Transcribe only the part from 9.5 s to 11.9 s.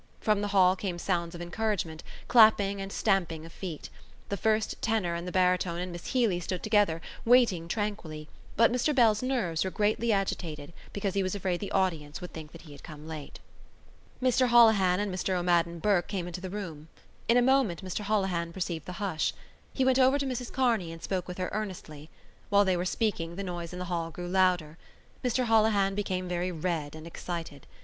were greatly agitated because he was afraid the